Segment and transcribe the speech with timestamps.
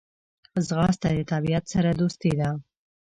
[0.67, 2.49] ځغاسته د طبیعت سره دوستي ده